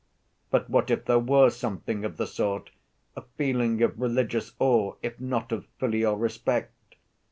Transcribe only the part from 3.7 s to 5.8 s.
of religious awe, if not of